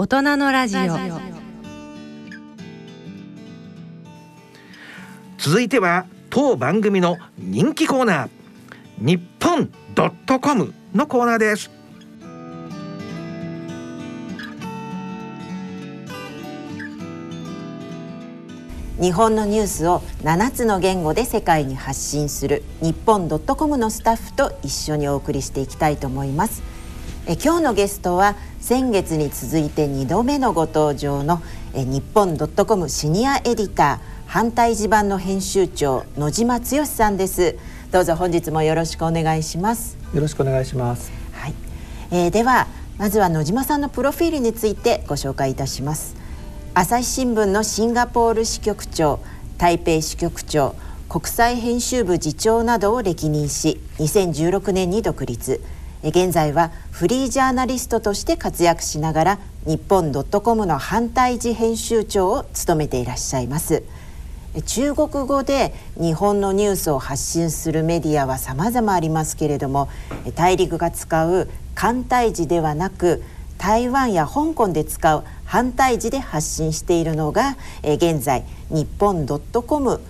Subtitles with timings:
[0.00, 0.80] 大人のラジオ。
[5.38, 8.28] 続いては当番組の人気コーナー
[9.00, 11.68] 日本ドットコムのコーナーです。
[19.00, 26.77] 日本のニュースを7つの言語で世界に発信する日本ドットコムのスタッフと一緒にお送りしていきたいと思います
[27.30, 31.42] え今日のゲストは先月に続いて2度目のご登場の
[31.74, 37.58] え日本ドットコムシニアエディター反対地盤の編集長野島剛さんです。
[37.92, 39.98] どうぞ本日もよろしくお願いします。
[40.14, 41.12] よろしくお願いします。
[41.32, 41.54] はい、
[42.10, 46.16] えー、ではまずは野島さんのプロフィールについてご紹介いたします。
[46.72, 49.20] 朝日新聞のシンガポール支局長
[49.58, 50.74] 台北支局長
[51.10, 55.60] 国際編集部次長などを歴任し2016年に独立
[56.08, 63.82] 現在はフリージャーナリストとして活躍しながら日本ドットコムの反対時編集長を務めていらっしゃいます。
[64.64, 69.88] 中国語で日本のニュースを発信するメディアは様々ありますけれども
[70.34, 73.22] 大陸が使う簡体字ではなく
[73.58, 80.00] 台湾や香港で使う反対字で発信しているのが、現在日本ドットコム、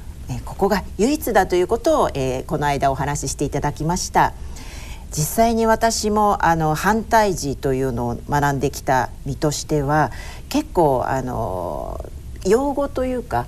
[0.45, 2.11] ここが唯一だということを、
[2.47, 4.35] この間お話ししていただきました。
[5.11, 10.11] 実際に私もあの反対字というのを学んできた身としては
[10.49, 12.05] 結構あの
[12.47, 13.47] 用語というか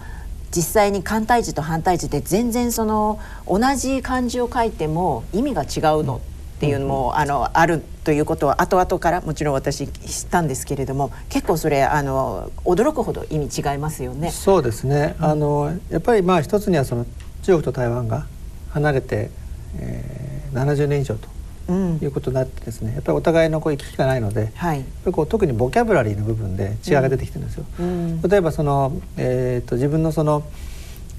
[0.54, 6.20] 実際に簡体字と反対字で全然その同じ漢字を書いても意味が違うの
[6.56, 14.30] っていうのも、あのあるということは後々からもちろん私知ったんですけれども結構それあの驚くほど意味違いますよね。
[14.30, 17.06] そうですね、あのやっぱりまあ一つにはその
[17.42, 18.26] 中国と台湾が
[18.70, 19.30] 離れて、
[19.78, 21.39] えー、70年以上と。
[21.70, 27.64] いうことになってですねやっぱりお互いのこう行き来がないので、はい、こう特にボキャブラリーの部分で違いが出てきてるんですよ。
[27.78, 30.42] うん、例えばその、えーと、自分のその、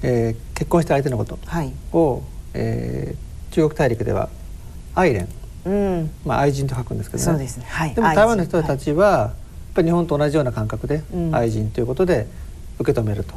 [0.02, 1.72] えー、結婚した相手のことを、はい、
[2.54, 4.28] えー、中国大陸では
[4.94, 5.26] 愛恋、
[5.64, 6.10] うん。
[6.24, 7.38] まあ、愛人と書くんですけどね。
[7.38, 7.66] で、ね。
[7.66, 9.30] はい、でも台湾の人たちは、やっ
[9.74, 12.26] ぱり日本と同じような感覚で、愛人ということで
[12.78, 13.34] 受け止めると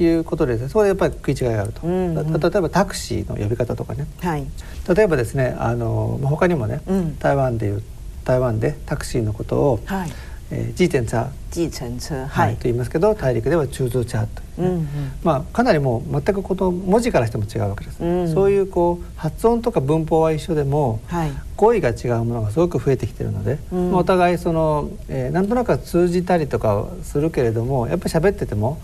[0.00, 4.46] いうことで、ね、そこでやっぱり食い違いがあると、うんうん、例えばタクシーの呼び方とかね、はい、
[4.94, 7.82] 例えばですねあの他にもね、うん、台湾でいう
[8.24, 10.10] 台湾でタクシーのことを、はい。
[10.50, 14.86] えー、自転車自転車、はい、と言いますけど大陸では中通車という、ね、うんうん、
[15.22, 28.80] まあかなりもう全くこの文字からしても違うわけです、うん、そういうこう発音とか文法は一緒でも、はい、語彙が違うものがすごく増えてきてるので、うん、まあ、お互いその、えー、なんとなくは通じたりとかするけれどもやっぱり喋ってても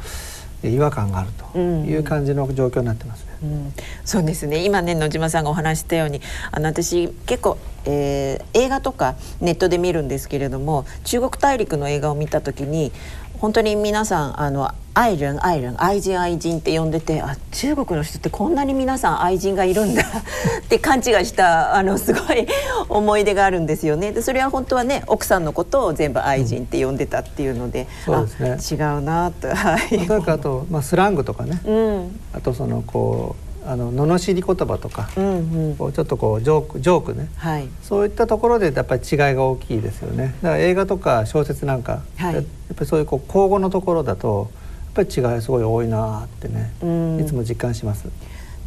[0.70, 3.34] 違和感があるという感じの状況になってますね。
[3.42, 3.72] うん、
[4.04, 4.64] そうですね。
[4.64, 6.20] 今ね野島さんがお話したように
[6.50, 12.92] あの私結構、えー、映画とかネットで見るんですけれども中国大陸の映画を見た時に
[13.38, 20.02] 本当に皆さんあの愛人愛人愛人愛人って呼んでてあ中国の人ってこんなに皆さん愛人がいるんだ
[20.64, 22.46] って勘違いしたあのすごい
[22.88, 24.12] 思い出があるんですよね。
[24.12, 28.78] でそれは本当はね奥さんのことを全部愛人って呼んでたっていうので、うん、そうですね。
[28.78, 29.48] 違うなと。
[29.48, 30.08] はい。
[30.26, 40.34] あと、まあ、スラングとかね、うん、あとそのこうあの罵り言葉とか、うんうん、こうちょっとこうジョークジョークね、はい、そういったところでやっぱり違いが大きいですよね。
[40.42, 42.44] だから映画とか小説なんか、はい、やっ
[42.74, 44.50] ぱりそういうこう口語のところだと
[44.96, 46.72] やっぱり違いすごい多いなってね、
[47.20, 48.08] いつも実感します。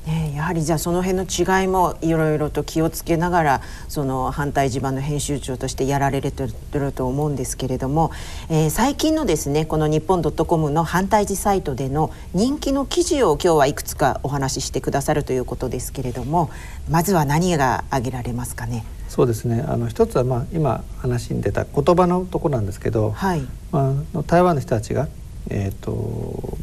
[0.08, 6.32] ね、やはりじゃあその辺の違いもいろいろと気をつけながらその反対地盤の編集長としてやられて
[6.72, 8.12] ると思うんですけれども、
[8.50, 16.50] えー、最近のですねこの日本ドットコムの反対地サイトでの人気の記事を今日はいくつかお話ししてくださるということですけれども
[16.90, 18.86] まずは何が挙げられますかね？
[19.10, 23.42] そうですねあの一つはまあ今話に出た言葉のとこなんですけど、はい
[23.72, 25.10] まあ、台湾の人たちが、
[25.50, 26.58] えーと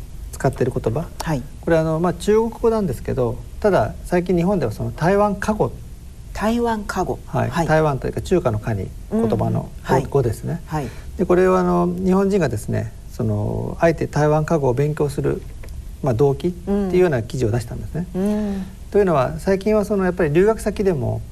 [0.44, 5.72] 使っている言葉、はい、これあの、まあ、中国語なんですけどただ最近日本ではその台湾過語
[6.34, 9.71] 台湾過語、はい、はい、台湾というか中華の華に言葉の
[10.10, 10.60] 語ですね。
[10.66, 15.41] はい、でこれはあの日本人がですねそのあえて台湾過語を勉強する、
[16.03, 18.07] まあ、動機っていうような記事を出したんですね。
[18.15, 21.22] うん、というのは最近はそのやっぱり留学先でも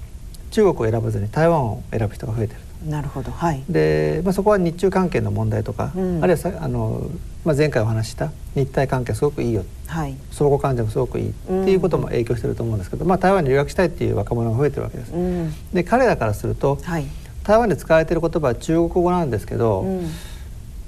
[0.53, 2.61] 中国を選ばずに台湾を選ぶ人が増えてる。
[2.87, 7.11] なるほど、はい、で、まあ、そこは日中関係の問題とか、うん、あるいはさあの、
[7.45, 15.13] まあ、前回お話した日台関係すごくいいよ、はい、相互関係もすごくいいっていうことも影響してると思うんですけど、まあ、台湾に留学したいっていう若者が増えてるわけです。
[15.13, 17.07] うん、で彼らからすると、はい、
[17.45, 20.11] 台湾で使われてる言葉は中国語なんですけど、うん、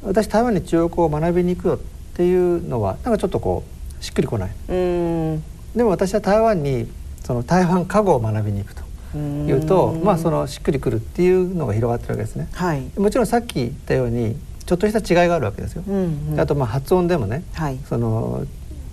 [0.02, 1.78] 私台湾に中国語を学びに行くよっ
[2.16, 3.64] ていうのはなんかちょっとこ
[4.00, 4.50] うしっくりこない。
[4.68, 6.88] でも私は台湾に
[7.24, 8.83] その台湾過語を学びに行くと。
[9.16, 12.48] いうとまあそのしっくりくるっていうのが広がってるわけですね。
[12.52, 15.82] はい、もちろんさっき言ったようにちょっとした違いがあるわけですよ。
[15.86, 18.44] うんうん、あとまあ発音でもね、はい、その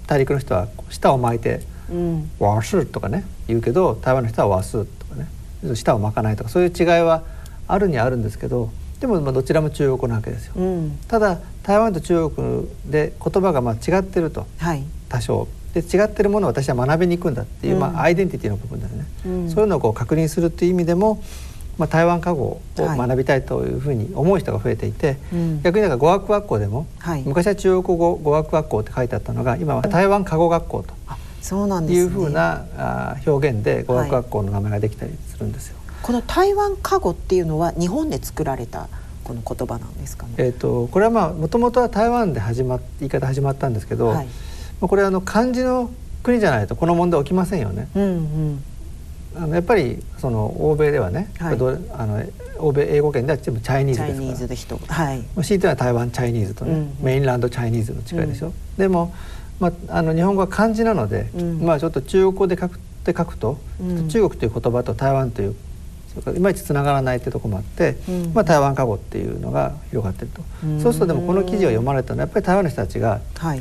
[0.07, 1.62] 大陸の人は舌を巻いて
[2.39, 5.27] 「わ、す、とかね言うけど台湾の人は「わす」とかね
[5.73, 7.24] 舌を巻かないとかそういう違いは
[7.67, 8.69] あるにはあるんですけど
[9.00, 10.53] でもまあどちらも中国語なわけですよ。
[10.57, 15.47] うん、ただ台湾と中国で言葉がまあ違ってると、はい、多少。
[15.73, 21.23] で違ってるものを私は学びに行くんだっていう、うん、まあ、アイデンティティの部分ですね、うん、そういうのをこう確認するっていう意味でも
[21.77, 25.18] まあ、台湾過語を学びたいというふうに思う人が増えていて、はい、
[25.63, 30.94] 逆になんか語学学校でも、はい、昔は中国語語学学校って書いてあったのが今は台湾過語学校と
[31.41, 35.77] そうなんです、ね、いうふうなあ表現で語学学校の名前ができたりするんですよ。
[35.88, 38.88] はい、この台湾過語っていうのは日本で作られた
[39.24, 40.33] この言葉なんですかね？
[40.38, 44.27] えっ、とこれはまあもともとは台湾で始ま言い方始まったんですけど、はい、
[44.87, 45.91] これはあの漢字の
[46.23, 47.87] 国じゃないとこの問題起きませんよね。
[47.95, 48.63] うんうん、
[49.35, 51.57] あのやっぱりその欧米ではね、はい、
[51.93, 52.23] あの
[52.57, 54.19] 欧米英語圏では全部チャイニーズですから。
[54.19, 54.79] チャイニーズで人。
[54.87, 55.23] はい。
[55.37, 59.13] CT は台湾チャイニーズとね、うん、メインランドチャイニーズの違いでしょ、うん、でも、
[59.59, 63.57] まあ、あの日本語は漢字なので、うん、まあちょっと中国語で書くで書くと、
[64.09, 65.55] 中国という言葉と台湾という
[66.35, 67.97] いまいちつながらないってとこもあって、
[68.33, 70.43] まあ、台湾過語っていうのが広がってると、
[70.81, 73.59] そうするとでもこの記事を読まれたのはやっぱり台湾の人たちが、はい、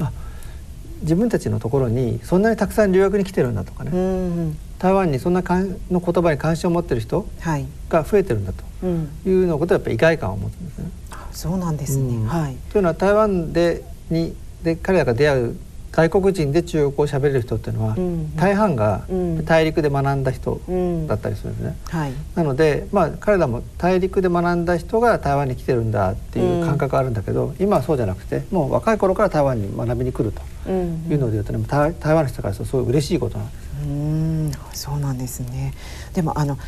[1.03, 7.27] 自分たちのところにそんなにたくさん留学に来てるんだとかね、台湾にそんなかんの言葉に関心を持ってる人
[7.89, 8.87] が増えてるんだと
[9.29, 10.91] いうのことはやっぱり意外感を持つんですね。
[11.33, 15.57] そうなんですね、うん、はい、というのは台湾でにで彼らが出会う
[15.93, 19.05] 外国人で中国語を喋れる人っていうのは、うん、大半が
[19.45, 20.61] 大陸で学んだ人
[21.09, 21.77] だったりするんですね。
[21.93, 33.71] うんはい、なので、まあ、彼らも大陸で学んだ人が台湾に来てるんだっていう感覚があるんだけど、今はそうじゃなくてもう若い頃から台湾に学びに来るというのでいうとね台湾の人からするとすごい嬉しいことなんです。
[33.83, 34.53] うん。
[34.73, 35.75] そうなんですね。
[36.15, 36.59] でもあの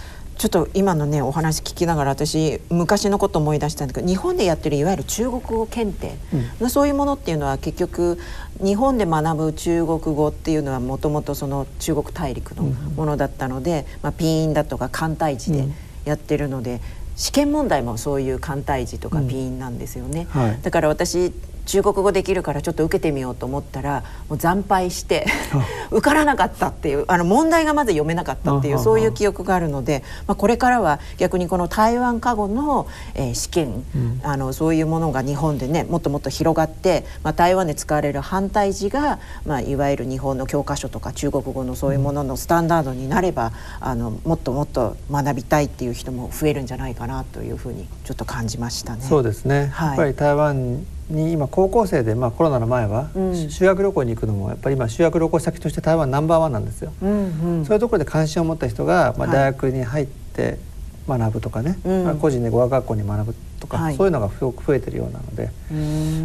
[0.43, 6.17] ちょっと今のねお話聞きながら私昔のこと思い出したんだけど日本でやってるいわゆる中国語検定、
[6.61, 8.19] うん、そういうものっていうのは結局
[8.61, 15.69] 日本で学ぶ中国語っていうのはもともとその中国大陸のものだったので、うん、まあ、ピーンだとか簡体字で
[16.05, 16.81] やってるので、うん、
[17.15, 20.27] 試験問題もそういう簡体字とかピーンなんですよね。
[20.31, 21.33] はい、だから私
[21.67, 25.26] 中国語できるからちょっと受けてみようと思ったらもう惨敗して
[25.91, 49.03] 受からなかったっていうあの問題がまず読めなかったっていうそういう記憶があるので、まあ、これからは逆にこの台湾過去の、えー、試験、うん、あのそういうものが日本でねもっともっと広がって、まあ、台湾で使われる反対字が、まあ、いわゆる日本の教科書とか中国語のそういうもののスタンダードになれば、うん、あのもっともっと学びたいっていう人も増えるんじゃないかなというふうにちょっと感じましたね。
[49.03, 53.11] そうですね、はい、やっぱり台湾に今高校生で、まあ、コロナの前は
[53.49, 56.93] 修学旅行に行くのもやっぱり今修学旅行先として台湾ナンバーワンなんですよ。
[57.03, 60.59] うんうん、そういうところで関心を持った人が、まあ、大学に入って
[61.06, 65.50] 学ぶとかね、はい、個人で語学学校に学ぶとか、そういうのがすごく増えてるようなので、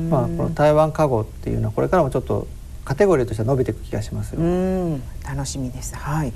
[0.10, 2.48] まあ、この台湾過語っていうのはこれからもちょっと
[2.86, 4.39] カテゴリーとしては伸びていく気がしますよ。
[5.28, 5.95] 楽しみです。
[5.95, 6.34] はい。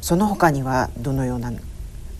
[0.00, 1.52] その他にはどのような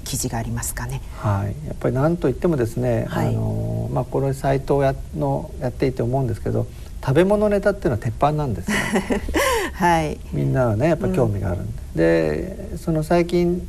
[0.04, 1.00] 記事がありますかね。
[1.18, 6.66] はい、やっぱり何と言ってもですね、はい、あのまあこのサイトをやのやっていて思うんですけど、
[7.04, 8.76] 食べ物ネタっていうのは鉄板なんですよ。
[9.74, 10.18] はい。
[10.32, 11.96] みんなはねやっぱ興味があるんで、うん、
[12.72, 13.66] でその最近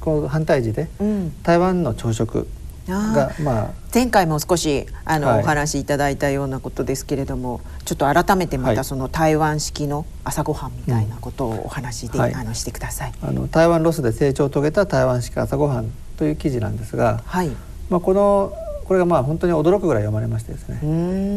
[0.00, 2.48] こう反対時で、うん、台湾の朝食
[2.90, 3.70] がまあ。
[3.92, 13.12] 前回も少しあの、はい、お話しいただいたようなことですけれどもちょっと改めてまたその台湾式の朝ごはんみたいなことをお話で、はい、あのしてください。
[13.20, 17.50] あの台湾ロスで成長を遂げた台湾式朝ごはんという記事なんですが、はい。
[17.88, 18.52] まあ、この
[18.90, 20.80] これがまあ本当に驚くぐらい読まれましてですね。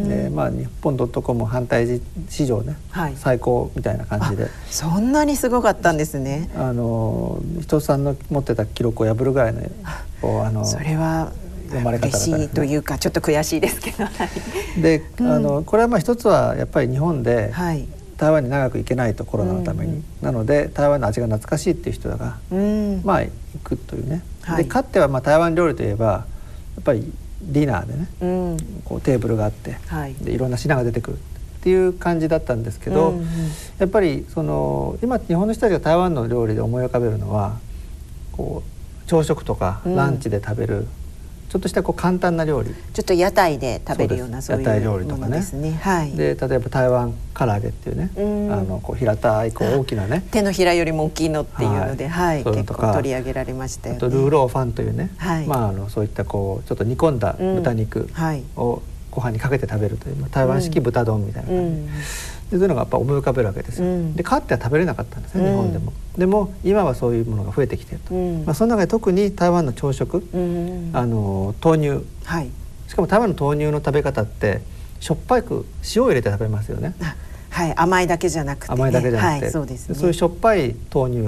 [0.07, 4.47] で、まあ、日本ドットコム反対史上ね、はい、最高みたいな感じで。
[4.71, 6.49] そんなにすごかったんですね。
[6.55, 9.61] あの人さんの持ってた記録を破るぐらいの
[10.45, 11.31] あのそれは
[11.73, 14.05] 読まれ方嬉しいというかちょっと悔しいですけど。
[14.81, 17.87] で、うん、あのこれはまあ一つはやっぱり日本で、はい、
[18.17, 23.31] 台湾に長く行けないとコロナのために、うんうん、なので台湾の味が懐かしいっていう人が、うん、まあ行
[23.63, 26.25] くというね、はい、でかってはまあ台湾料理といえばや
[26.81, 27.11] っぱり
[27.41, 28.25] ディナーでね、う
[28.55, 31.19] ん、こうテーブルがあって、はい、でいろんな品が出てくるっ
[31.63, 33.27] ていう感じだったんですけど、うんうん、
[33.77, 37.57] やっぱりその今日本の人たちが台湾の料理で思い浮かべるのは
[38.31, 40.87] こう朝食とかランチで食べる、
[41.53, 42.73] ちょっとしたこう簡単な料理。
[42.73, 45.37] ちょっと屋台で食べるようなそういう屋台料理とかね。
[45.37, 50.25] ですね、はい、で例えば台湾唐揚げっていうね、うあのこう平たいこう大きなね。
[50.31, 53.97] 手のひらよりも大きいのっていうので、はい、はい、結構取り上げられましたよね。
[53.97, 58.09] あとルーローファンというね、はい、まああのそういったこうちょっと煮込んだ豚肉
[58.55, 58.81] を
[59.11, 61.89] ご飯にかけて食べるという、台湾式豚丼みたいな感じ、うん
[62.57, 63.85] そういうのがやっぱ思い浮かべるわけですよ。
[63.85, 65.93] うん、でかっては食べれなかったんですね、日本でも。
[66.17, 68.13] でも今はそういうものが増えてきていると。
[68.45, 70.23] まあその中で特に台湾の朝食、
[70.93, 72.49] あの豆乳、はい、
[72.87, 74.61] ししかも台湾の豆乳の食べ方って
[74.99, 76.93] しょっぱく塩を入れて食べますよね。
[77.49, 81.21] はい、甘いだけじゃなくて、ね、甘いだけじゃなくて、はい、そうです、ね、そういうしょっぱい豆乳。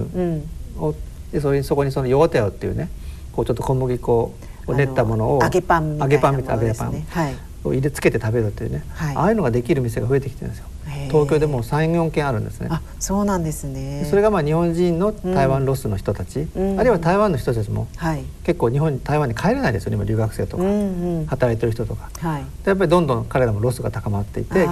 [0.77, 0.95] を、うん、
[1.31, 2.89] でそれにそこにそのヨゴテオっていうね
[3.31, 4.35] こうちょっと小麦粉
[4.67, 10.67] を練ったものを揚げパンみたいなものですね、はい、を入れつけて食べるっていうね、はい、ああいうのができる店が増えてきてるんですよ。
[11.07, 12.67] 東京でも三四件あるんですね。
[12.69, 14.05] あ、そうなんですね。
[14.09, 19.97] それがまあ日本人の台湾ロスの人たち、うん、あるいは台湾の人たちも、はい、結構日本に台湾に帰れないですよね。
[19.97, 24.67] 今留学生とか、うんうん、働いてる人とか、はい、でやっぱりどんどん彼らもロスが高まっていて、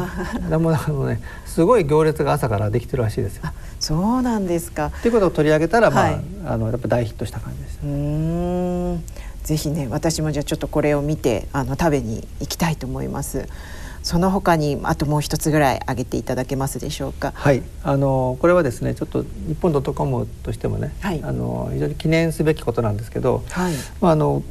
[0.49, 3.43] でもあのねすごい行列が朝からできてるらしいですよ。
[3.79, 4.87] そうなんですか。
[4.87, 7.79] っていうことを取り上げたらまあ、はい、あのやっぱ大ヒットした感じです。
[7.83, 9.03] うん。
[9.43, 13.47] ぜひね私もじゃあちょっとこれを見てあの食べに行きたいと思います。
[14.03, 17.31] その他にあともう一つぐらい挙げていただけますでしょうか？
[17.35, 24.43] はい、あのこれはですね、ちょっと日本ドットコムとしてもね、はい、あの非常に記念すべきことなんですけど、はい、まああの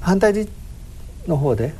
[0.00, 0.50] 反対時
[1.26, 1.72] の方で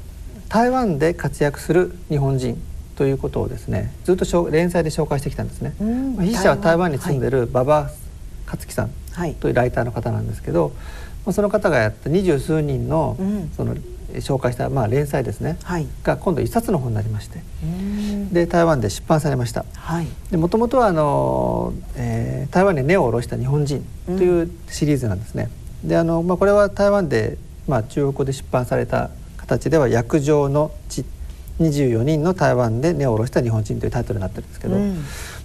[0.48, 2.62] 台湾で活躍する日本人
[2.96, 5.74] ということをですね、ずっと連載で紹介してきたんですね。
[5.80, 6.92] まあ、筆者は台湾。
[6.92, 7.90] に住んでる馬場
[8.46, 8.90] 克樹さん
[9.40, 10.72] というライターの方なんですけど、
[11.26, 13.16] まあ、その方がやった二十数人の
[13.56, 13.74] その
[14.16, 17.42] 紹介した、まあ、連載ですね、はい、が今度一冊の本になりまして。
[18.32, 19.64] で台湾で出版されました。
[20.32, 25.50] もともとはあの、えー、台湾に根を下ろした日本人というシリーズなんですね。
[25.82, 31.04] うん、であの、まあ、これは台湾で、まあ、中国語で出版された形では「約定の地」
[31.60, 34.96] 24人の台湾で根を下ろした日本人というタイトルになってるんですけど、うん、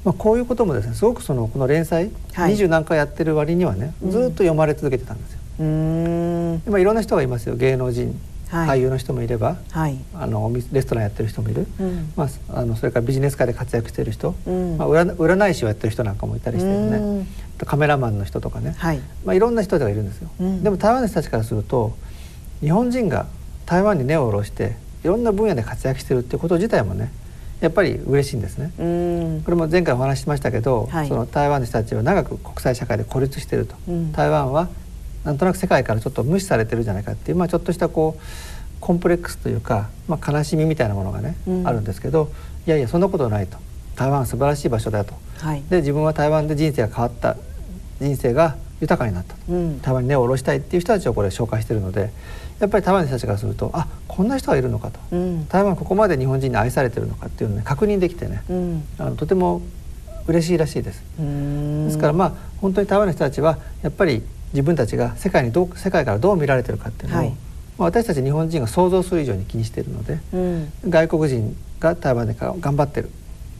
[0.04, 5.40] まあ、こういうこともですねすごくそのこの連載二十、何回やってる割にはねずっと読まれ続けてたんですよ。
[5.60, 7.56] うん、まあ、いろんな人がいますよ。
[7.56, 8.20] 芸能人
[8.50, 17.28] 俳優の人もいれば、はい、あのレストランやってる人もいる、うん、まあ、あのそれからビジネス界で活躍している人、うん、まあ、占い師をやってる人なんかもいたりしてね、うん、
[17.60, 19.00] カメラマンの人とかね、はい。
[19.24, 20.30] まあ、いろんな人がいるんですよ。
[20.64, 21.96] でも台湾の人たちからすると
[22.62, 23.28] 日本人が
[23.66, 27.12] 台湾に根を下ろしていろんな分野で活躍してるっていうこと自体もね
[27.62, 28.72] やっぱり嬉しいんですね。
[29.46, 33.76] これも前回お話ししましたけど、はい、その台湾の人たちは長く国際社会で孤立していると、
[34.14, 34.70] 台湾は
[35.24, 38.24] なんとなく世界からちょっと無視されてるじゃないかっていう、まあ、ちょっとしたこう
[38.80, 42.32] コンプレックスというか、まあ、悲しみみたいなものがね、うん、あるんですけど
[42.66, 43.58] いやいやそんなことないと。
[43.96, 47.36] 台湾は素晴らしい場所だと、はい、で自分は台湾で人生が変わった。
[48.00, 52.12] 人生が豊かになったと、うん、台湾に根を下ろしたいっていう人たちをこれ紹介してるので
[52.60, 58.44] やっぱり台湾の人たちからするとあこんな人がいるのかと、うん、台湾ここまで日本人に愛されてるのかっていうのを、ね、確認できてね、
[58.98, 59.62] あのとても
[60.28, 61.04] 嬉しいらしいです。
[61.18, 64.24] ですからまあ本当に台湾の人たちはやっぱり
[64.54, 67.34] 自分たちが世界にどう世界からどう見られてるかっていうのを、はい。
[67.78, 73.10] 私たち日本人が想像する以上に気にしているので、うん、外国人が台湾で頑張ってる。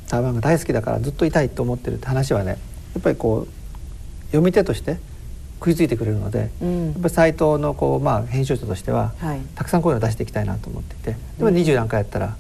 [0.10, 2.58] 台湾が大好きだからずっといたいと思ってるって話はね
[2.96, 4.98] やっぱりこう読み手として
[5.60, 12.36] 食いついてくれるので、うん、やっぱりサイトのこう、まあ、編集者としては、はい、たくさんこういうのを出していきたいなと思っていてでも20何回やったら、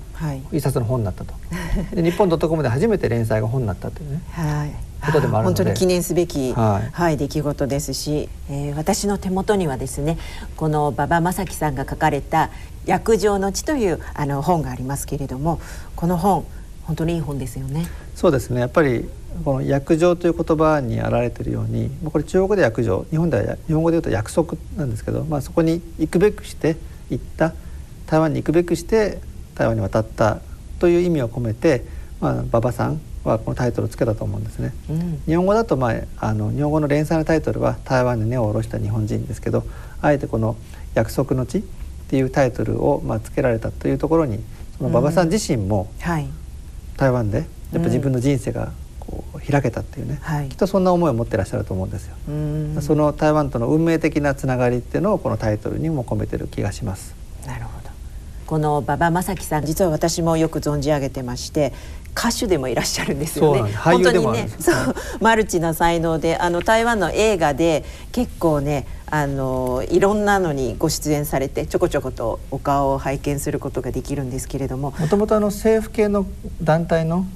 [0.51, 1.34] 一冊の本になったと。
[1.94, 4.22] で日本ドットコムで初めて連載が本になったというね。
[4.32, 10.18] はいことでもある本当に記念すべき、はい、はい、出来事ですし、えー、私の手元にはですね
[10.56, 12.50] この馬場正樹さんが書かれた
[12.86, 15.60] 「約定の地」というあの本がありますけれども
[15.96, 16.46] この本
[16.84, 17.88] 本当にいい本ですよね。
[18.15, 18.62] そうですね。
[18.62, 19.08] やっぱり
[19.46, 26.77] この約定という言葉にあられているようにこれ中国で約定日本では日本語で言うと約束なんですけど、まあ、そこに行くべくして
[27.12, 27.53] 行った
[28.08, 29.20] 台湾に行くべくして
[29.53, 30.39] 台湾に渡った
[30.79, 31.86] という意味を込めて、
[32.20, 39.63] まあ、馬場さんはこのタイトルをつけたと思うんですね、うん、日本語だと、まあ、あの日本語の連載のタイトルは「台湾に根を下ろした日本人」ですけど
[40.01, 40.55] あえてこの
[40.95, 41.61] 「約束の地」っ
[42.09, 44.39] ていうタイトルを、まあ、つけられたというところに
[44.77, 46.27] その馬場さん自身も、はい、
[46.97, 52.15] 台湾でやっぱ自分の人生がこう開けたっていうね、はい、きっとそんな思いを持ってらっしゃると思うんですよ。
[52.81, 57.15] その台湾との運命的なつながりっていうのをこのタイトルにも込めてる気がします。
[57.45, 57.78] なるほど
[58.50, 61.72] この馬場正樹さん実は私もよく存じ上げてまして
[62.18, 63.72] 歌手でもいらっしゃるんですよね。
[63.74, 74.96] 本当にね、 そうマルチな才能で、あの台湾の映画で結構ね、あのいろんなのにご出演されてちょこちょことお顔を拝見することができるんですけれども。
[74.98, 76.25] もともとあの政府系の
[76.63, 77.27] 団体の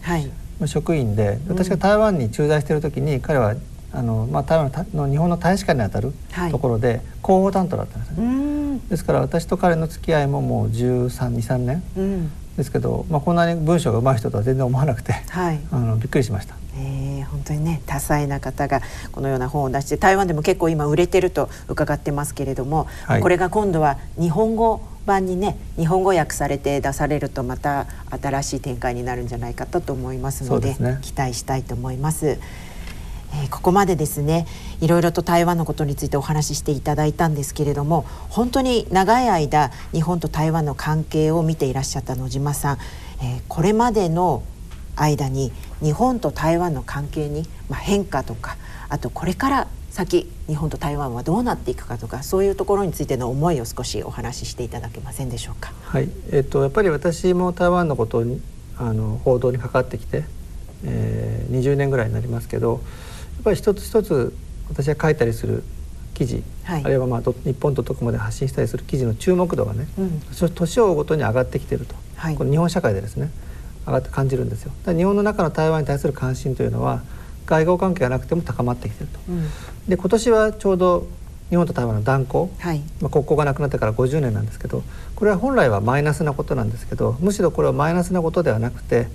[0.66, 3.54] 職員で、はい、私が台湾に駐在している時に彼は
[3.94, 6.14] あのまあ、台湾の日本の大使館にあたる
[6.50, 16.56] ところで広報担当だったんですね、ですから私と彼の付き合いももう1323年、うん、ですけど、まあ、こんなに文章が上手い人とは全然思わなくて、はい、あのびっくりしました。
[16.76, 18.82] えー、本当にね多彩な方が
[19.12, 32.40] このような本を出して台湾でも結構今売れてると伺ってますけれども、はい、これが今度は日本語版にね日本語訳されて出されるとまた新しい展開になるんじゃないかと思いますので、ね、期待したいと思います。
[33.34, 34.46] えー、ここまでですね
[34.80, 42.78] いろいろと台湾のことについてお話ししていただいたんですけれども本当に長い間日本と台湾の関係を見ていらっしゃった野島さん、
[43.22, 44.44] えー、これまでの
[44.96, 48.58] 間に日本と台湾の関係に、まあ、変化とか
[48.90, 55.72] あとこれから先日本と台湾はどうなっていくかとかそういうところについての思いを少しお話ししていただけませんでしょうか？
[55.84, 58.42] はい、えっ、とやっぱり私も台湾のことに
[58.78, 60.24] あの報道に関わってきて、
[60.84, 62.82] えー、20年ぐらいになりますけど
[63.44, 64.36] ぱり一つ一つ
[64.70, 65.64] 私が書いたりする
[66.14, 73.30] 記事、はい、あるいはまあ日本と特もで発信したりする記事の注目度がね、うん、年を追うごとに上がってきていると、はい、この日本社会でですね
[73.86, 74.72] 上がって感じるんですよ。
[74.86, 77.02] 日本の中の台湾に対する関心というのは
[77.46, 79.20] 外交関係がなくても高まってきていると。
[79.28, 79.50] うん、
[79.90, 81.08] で今年はちょうど
[81.50, 84.82] 日本と台湾の断交、はい、まあ、国交がなくなってから50年なんですけど
[85.16, 89.08] これは本来はマイナスなことなんですけどむしろこれはマイナスなことではなくて、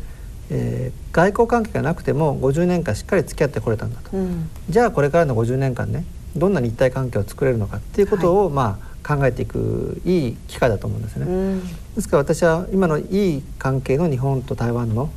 [0.51, 6.05] えー、外交関係がなくても50年間しっかり付き合ってこれたんだと、うん、じゃあこれからの50年間ね
[6.37, 11.25] どんな日体関係を作れるのかっていうことを、はい、まあ考えていくいい機会だと思うんですね。
[11.27, 15.09] うん、ですから私は今のいい関係の日本と台湾の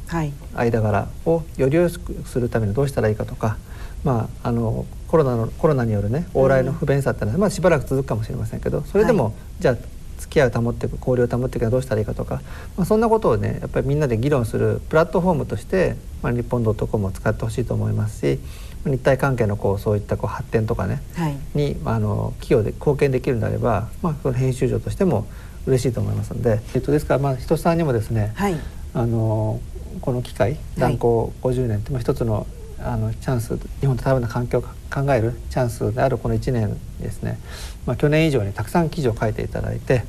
[0.56, 3.58] 間柄をより良くするためにどうしたらいいかとか、
[4.06, 9.78] まあ、あのコロナのコロナによるね往来の不便さってのは、まあ、しばらく続くかもしれませんけどそれでも、はい、じゃあ
[10.22, 12.42] 付き合いを保っていく交流を保っていくにはどうしたらいいかとか、
[12.78, 18.40] まあ、そんなことをねやっぱりみんなで議論するプラットフォームとして、まあ、日本 .com を使ってほしいと思いますし
[18.86, 25.28] 日体関係のこうそういったこう発展とかね、はい、に、まあ、あの企業で貢献できるんであれば、まあ、その編集長としても
[25.68, 28.56] 嬉しいと思いますので、えっと、ですから、まあ、人さんにもですね、はい、
[28.94, 29.60] あの
[30.02, 32.48] この機会断交50年って、まあ、一つの
[32.84, 37.38] あのチャンス日本と台湾の環境を考えるチャンスであるこの1年ですね、
[37.86, 40.04] まあ、去年以上にたくさん記事を書いていただいて、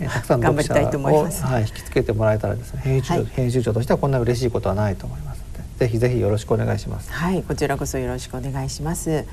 [0.00, 7.12] うん、たくさんの読者を、はい、引きつけてもらえたらですね編集編集長としてはこんな嬉しいことはないと思いますのでぜひぜひよろしくお願いします。
[7.12, 9.24] はいこちらこそよろしくお願いします。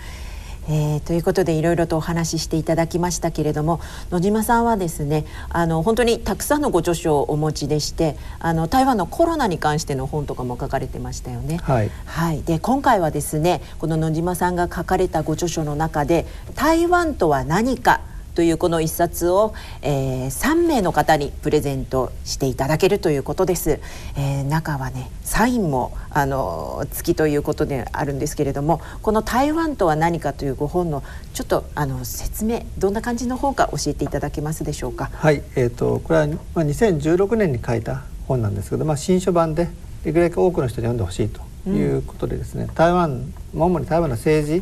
[0.69, 3.79] えー、ということでいろいろとお話ししていただきましたけれども
[4.11, 11.57] 野島さんはですねあの本当にたくさんのご著書をお持ちでしてあの台湾のコロナに関しての本とかも書かれてましたよね。
[11.57, 18.01] はい、はい、で今回はですねこの野島さんが書かれたご著書の中で「台湾とは何か」
[18.37, 23.79] というこの一冊を、えー、3名の方にプレゼントしていただけるということです。
[24.15, 31.01] えー、中はねサインもあの月ということであるんですけれどもこの「台湾とは何か」というご本の
[31.33, 35.09] ちょっとあの説明どんな感じの本か教えていただけますでしょうか？
[35.15, 39.67] はい、えーと、これは、まあ、2016年に書いた本なんですけど、まあ、新書版で
[40.03, 44.47] できるだけ多くの人に読んでほしいということでですね、うん、台湾主に台湾の政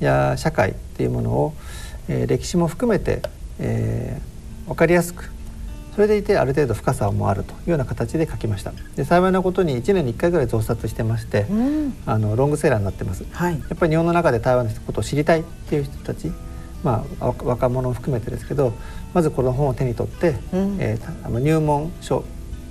[0.00, 1.54] や社会っていうものを
[2.08, 3.22] えー、歴史も含めて、
[3.58, 5.30] えー、分かりやすく
[5.94, 8.72] それでいてある程度深さもあるというような形で書きました。
[8.96, 16.32] で幸いなことに1年に1回ぐらい増刷してまして、うん、あのロングセラーになってます、はい、やっぱり日本の中で台湾のことを知りたいっていう人たち
[16.84, 18.74] まあ、若者を含めてですけど
[19.14, 22.24] まずこの本を手に取って、うん、えー、入門書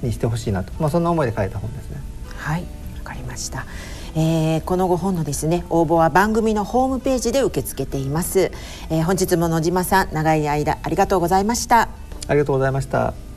[0.04, 1.98] にしてほしいなと、まあ、そんな思いで書いた本ですね。
[2.38, 2.62] はい。
[2.62, 2.68] わ
[3.04, 3.66] かりました
[4.16, 8.52] えー、このご本のですね応募は番組のホームページで受け付けています、
[8.90, 11.90] えー、本日も野島さん長い間ありがとうございました。
[12.28, 13.33] ありがとうございました。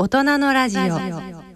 [0.00, 1.49] 大人のラジオ。